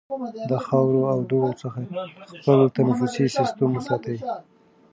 [0.49, 1.79] د خاورو او دوړو څخه
[2.39, 4.17] خپل تنفسي سیستم وساتئ.